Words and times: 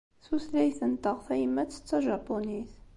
Tutlayt-nteɣ 0.25 1.17
tayemmat 1.25 1.77
d 1.81 1.81
tajapunit. 1.87 2.71